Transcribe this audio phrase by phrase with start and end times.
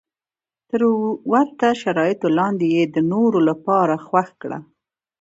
[0.69, 0.81] تر
[1.31, 4.57] ورته شرایطو لاندې یې د نورو لپاره خوښ کړه.